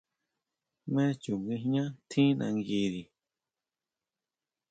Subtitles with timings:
[0.87, 3.01] ¿Jmé chu nguijñá tjín nanguiri?